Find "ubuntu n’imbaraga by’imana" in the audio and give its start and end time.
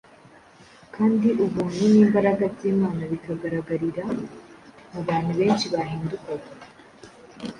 1.45-3.01